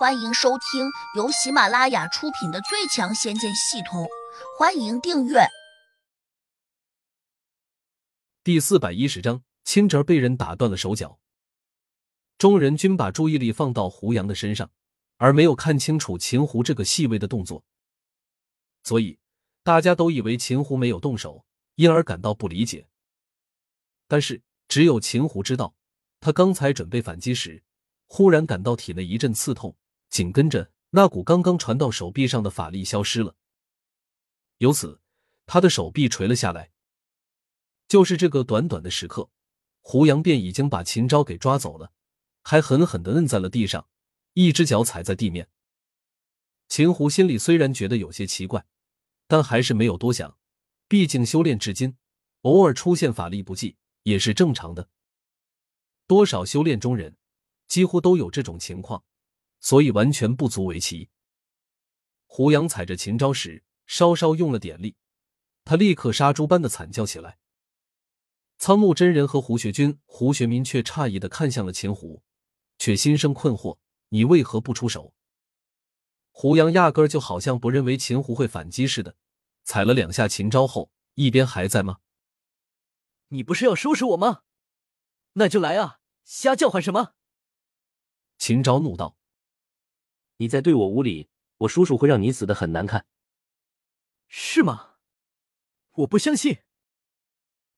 [0.00, 4.04] 欢迎收听由喜马拉雅出品的《最强仙剑系统》，
[4.58, 5.40] 欢迎订阅。
[8.42, 11.20] 第四百一十章，青侄被人打断了手脚。
[12.38, 14.70] 众人均把注意力放到胡杨的身上，
[15.18, 17.62] 而没有看清楚秦胡这个细微的动作，
[18.82, 19.18] 所以
[19.62, 21.44] 大家都以为秦胡没有动手，
[21.74, 22.88] 因而感到不理解。
[24.08, 25.74] 但是只有秦胡知道，
[26.20, 27.62] 他刚才准备反击时，
[28.06, 29.76] 忽然感到体内一阵刺痛。
[30.10, 33.36] 紧跟着，那股刚刚传到手臂上的法力消失了，
[34.58, 35.00] 由此
[35.46, 36.72] 他的手臂垂了下来。
[37.86, 39.30] 就是这个短短的时刻，
[39.80, 41.92] 胡杨便已经把秦昭给抓走了，
[42.42, 43.88] 还狠狠的摁在了地上，
[44.34, 45.48] 一只脚踩在地面。
[46.68, 48.66] 秦胡心里虽然觉得有些奇怪，
[49.26, 50.38] 但还是没有多想，
[50.86, 51.96] 毕竟修炼至今，
[52.42, 54.88] 偶尔出现法力不济也是正常的。
[56.06, 57.16] 多少修炼中人
[57.68, 59.04] 几乎都有这种情况。
[59.60, 61.10] 所以完全不足为奇。
[62.26, 64.96] 胡杨踩着秦昭时，稍稍用了点力，
[65.64, 67.38] 他立刻杀猪般的惨叫起来。
[68.58, 72.22] 苍木真人和胡学军、胡学民却诧异的看向了秦胡，
[72.78, 73.78] 却心生困惑：
[74.10, 75.14] 你为何不出手？
[76.30, 79.16] 胡杨压根儿就好像不认为秦胡会反击似的，
[79.64, 81.98] 踩了两下秦昭后，一边还在吗？
[83.28, 84.42] 你不是要收拾我吗？
[85.34, 86.00] 那就来啊！
[86.24, 87.14] 瞎叫唤什么？
[88.38, 89.16] 秦昭怒道。
[90.40, 93.04] 你再对我无礼，我叔叔会让你死的很难看。
[94.26, 94.94] 是吗？
[95.90, 96.60] 我不相信。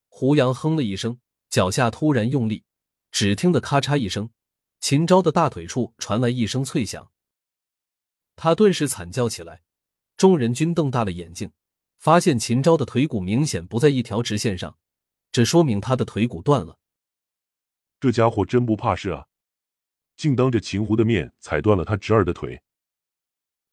[0.07, 2.65] 胡杨哼了一声，脚下突然用力，
[3.11, 4.31] 只听得咔嚓一声，
[4.79, 7.11] 秦昭的大腿处传来一声脆响，
[8.37, 9.63] 他顿时惨叫起来。
[10.17, 11.51] 众人均瞪大了眼睛，
[11.99, 14.79] 发现秦昭的腿骨明显不在一条直线上，
[15.33, 16.79] 这说明他的腿骨断了。
[17.99, 19.27] 这家伙真不怕事啊！
[20.17, 22.63] 竟当着秦胡的面踩断了他侄儿的腿。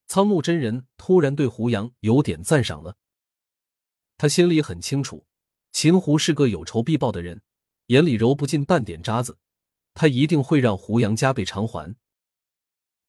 [0.07, 2.97] 苍木真人突然对胡杨有点赞赏了。
[4.17, 5.27] 他心里很清楚，
[5.71, 7.41] 秦胡是个有仇必报的人，
[7.87, 9.37] 眼里揉不进半点渣子，
[9.93, 11.95] 他一定会让胡杨加倍偿还。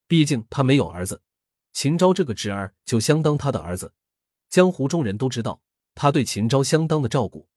[0.06, 1.22] 毕竟他没有儿子，
[1.72, 3.94] 秦昭这个侄儿就相当他的儿子。
[4.48, 5.62] 江湖中人都知道，
[5.94, 7.48] 他对秦昭相当的照顾。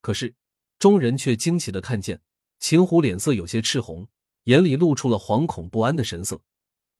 [0.00, 0.34] 可是
[0.78, 2.20] 众人却惊奇的看见，
[2.58, 4.08] 秦胡脸色有些赤红。
[4.44, 6.42] 眼里露出了惶恐不安的神色，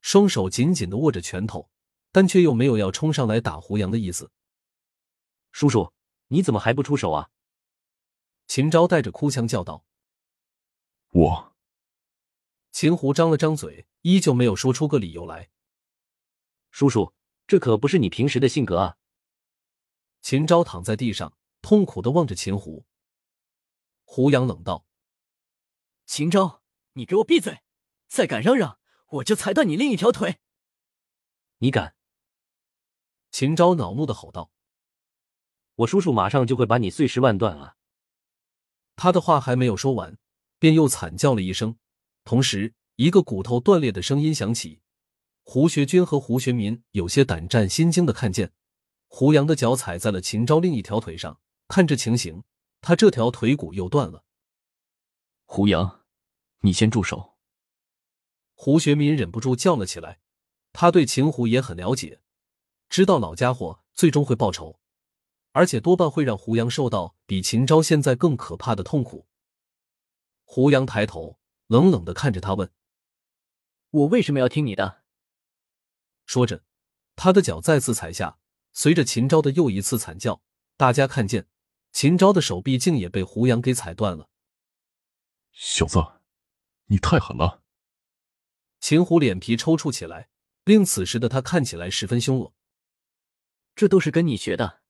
[0.00, 1.70] 双手紧紧的握着拳头，
[2.12, 4.30] 但却又没有要冲上来打胡杨的意思。
[5.52, 5.92] 叔叔，
[6.28, 7.30] 你怎么还不出手啊？
[8.46, 9.84] 秦昭带着哭腔叫道
[11.10, 11.56] ：“我。”
[12.72, 15.50] 秦胡张了张嘴，依旧没有说出个理由来。
[16.70, 17.14] 叔叔，
[17.46, 18.96] 这可不是你平时的性格啊！
[20.22, 22.84] 秦昭躺在地上，痛苦的望着秦胡。
[24.02, 24.86] 胡杨冷道
[26.06, 26.62] ：“秦昭。”
[26.94, 27.60] 你给我闭嘴！
[28.08, 28.78] 再敢嚷嚷，
[29.08, 30.38] 我就踩断你另一条腿！
[31.58, 31.96] 你敢？
[33.32, 34.52] 秦昭恼怒的吼道
[35.74, 37.74] ：“我叔叔马上就会把你碎尸万段啊！”
[38.94, 40.16] 他的话还没有说完，
[40.60, 41.76] 便又惨叫了一声，
[42.22, 44.80] 同时一个骨头断裂的声音响起。
[45.42, 48.52] 胡学军和胡学民有些胆战心惊的看见
[49.08, 52.44] 胡杨的脚踩在了秦昭另一条腿上，看这情形，
[52.80, 54.24] 他这条腿骨又断了。
[55.44, 56.03] 胡杨。
[56.64, 57.36] 你先住手！
[58.54, 60.20] 胡学民忍不住叫了起来。
[60.72, 62.22] 他对秦胡也很了解，
[62.88, 64.80] 知道老家伙最终会报仇，
[65.52, 69.28] 而且多半会让胡杨受到比秦昭现在更可怕的痛苦。
[70.44, 72.72] 胡杨抬头，冷冷的看着他问
[73.90, 75.02] ：“我为什么要听你的？”
[76.24, 76.64] 说着，
[77.14, 78.38] 他的脚再次踩下，
[78.72, 80.42] 随着秦昭的又一次惨叫，
[80.78, 81.46] 大家看见
[81.92, 84.30] 秦昭的手臂竟也被胡杨给踩断了。
[85.52, 86.02] 小子！
[86.86, 87.62] 你太狠了！
[88.80, 90.28] 秦虎脸皮抽搐起来，
[90.64, 92.54] 令此时的他看起来十分凶恶。
[93.74, 94.82] 这都是跟你学的。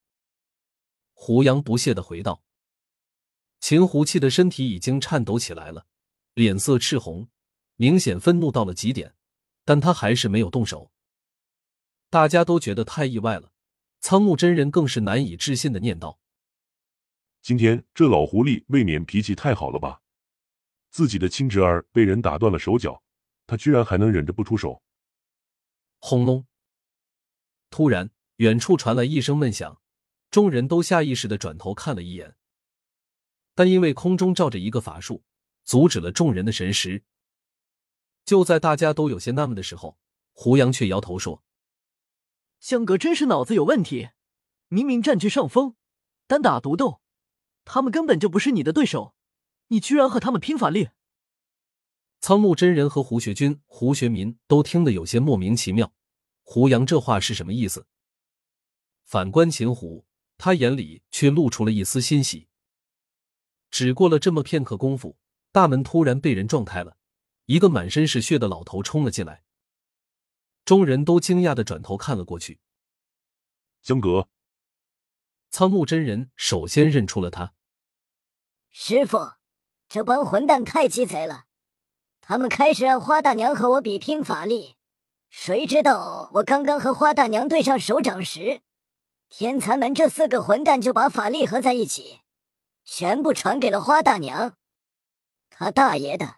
[1.12, 2.43] 胡杨不屑的回道。
[3.60, 5.87] 秦胡气的身体已经颤抖起来了，
[6.34, 7.28] 脸色赤红，
[7.77, 9.15] 明显愤怒到了极点，
[9.65, 10.92] 但他还是没有动手。
[12.10, 13.53] 大家都觉得太意外了，
[14.01, 16.21] 苍木真人更是难以置信的念道
[17.41, 20.03] ：“今天这老狐狸未免脾气太好了吧？”
[20.94, 23.02] 自己的亲侄儿被人打断了手脚，
[23.48, 24.80] 他居然还能忍着不出手。
[25.98, 26.46] 轰隆！
[27.68, 29.82] 突然，远处传来一声闷响，
[30.30, 32.36] 众人都下意识的转头看了一眼，
[33.56, 35.24] 但因为空中罩着一个法术，
[35.64, 37.02] 阻止了众人的神识。
[38.24, 39.98] 就在大家都有些纳闷的时候，
[40.30, 41.42] 胡杨却摇头说
[42.62, 44.10] ：“江哥真是脑子有问题，
[44.68, 45.74] 明明占据上风，
[46.28, 47.00] 单打独斗，
[47.64, 49.16] 他们根本就不是你的对手。”
[49.69, 50.91] 你居然和他们拼法力！
[52.21, 55.93] 苍木真人和胡学军、胡学民都听得有些莫名其妙，
[56.43, 57.87] 胡杨这话是什么意思？
[59.05, 60.07] 反观秦虎，
[60.39, 62.49] 他眼里却露出了一丝欣喜。
[63.71, 65.19] 只过了这么片刻功夫，
[65.53, 66.97] 大门突然被人撞开了，
[67.47, 69.45] 一个满身是血的老头冲了进来。
[70.65, 72.59] 众人都惊讶的转头看了过去，
[73.83, 74.31] 江阁，
[75.51, 77.53] 苍木真人首先认出了他。
[78.71, 79.19] 师傅，
[79.89, 81.45] 这帮混蛋太鸡贼了，
[82.21, 84.77] 他们开始让花大娘和我比拼法力，
[85.31, 88.60] 谁知道我刚刚和花大娘对上手掌时，
[89.28, 92.21] 天残门这四个混蛋就把法力合在一起，
[92.84, 94.57] 全部传给了花大娘。
[95.51, 96.37] 他大爷的，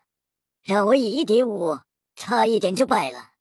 [0.63, 1.79] 让我以一敌五，
[2.15, 3.33] 差一点就败了。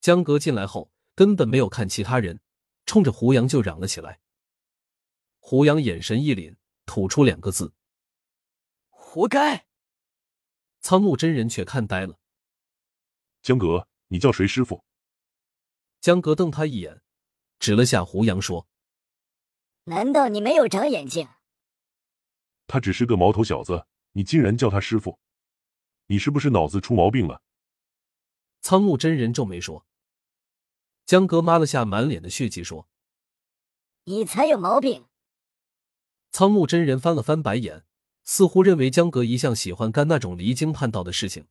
[0.00, 2.40] 江格进来后，根本没有看其他人，
[2.84, 4.20] 冲着胡杨就嚷了起来。
[5.38, 7.72] 胡杨眼神一凛，吐出两个字
[9.10, 9.66] ：“活该。”
[10.80, 12.20] 苍木真人却看呆了。
[13.42, 14.84] 江格，你叫谁师傅？
[16.00, 17.02] 江格瞪他一眼，
[17.58, 18.68] 指了下胡杨说
[19.84, 21.28] ：“难道你没有长眼睛？
[22.68, 25.18] 他只是个毛头小子，你竟然叫他师傅，
[26.06, 27.42] 你是不是脑子出毛病了？”
[28.62, 29.84] 苍木真人皱眉说。
[31.04, 32.88] 江哥抹了下满脸的血迹，说
[34.04, 35.08] ：“你才有毛病。”
[36.30, 37.84] 苍木真人翻了翻白眼，
[38.32, 41.46] 似乎认为江格一向喜欢干那种离经叛道的事情，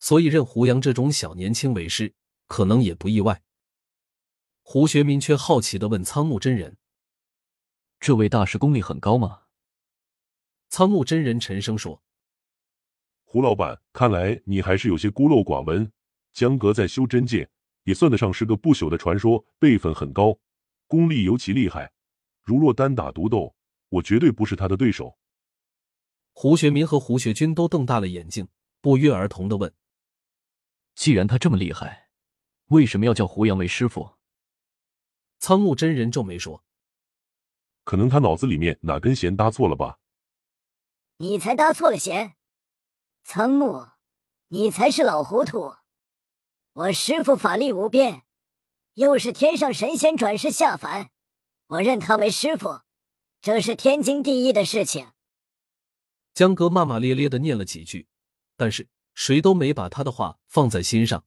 [0.00, 2.12] 所以认胡杨这种小年轻为师，
[2.48, 3.40] 可能也不意外。
[4.62, 6.76] 胡学民却好奇的问苍木真人
[8.00, 9.42] ：“这位大师功力很高吗？”
[10.68, 12.02] 苍木真人沉声说
[13.22, 15.88] ：“胡老板，看来你还是有些孤陋寡闻。
[16.32, 17.48] 江格在修真界。”
[17.84, 20.36] 也算得上是个不朽的传说，辈分很高，
[20.88, 21.92] 功力尤其厉害。
[22.42, 23.54] 如若单打独斗，
[23.88, 25.16] 我绝对不是他的对手。
[26.40, 28.46] 胡学民和胡学军都瞪大了眼睛，
[28.80, 29.74] 不约而同的问
[30.94, 32.10] ：“既然他这么厉害，
[32.66, 34.12] 为什么要叫胡杨为师傅？”
[35.40, 36.62] 苍木真人皱眉说
[37.82, 39.98] ：“可能他脑子里面哪根弦搭错了吧？”
[41.18, 42.36] 你才搭错了弦，
[43.24, 43.88] 苍木，
[44.46, 45.74] 你才是老糊涂。
[46.72, 48.22] 我师父法力无边，
[48.94, 51.10] 又是天上神仙转世下凡，
[51.66, 52.82] 我认他为师傅，
[53.40, 55.10] 这是天经地义的事情。
[56.38, 58.06] 江哥骂骂咧咧的念了几句，
[58.56, 61.24] 但是谁都没把他的话放在心上，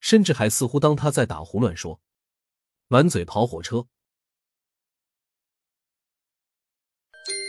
[0.00, 2.00] 甚至还似乎当他在打胡乱说，
[2.88, 3.86] 满嘴跑火车。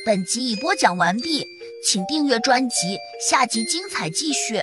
[0.05, 1.43] 本集已播讲完毕，
[1.83, 4.61] 请订阅专辑，下集精彩继续。